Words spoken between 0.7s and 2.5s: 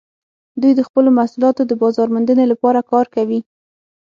د خپلو محصولاتو د بازارموندنې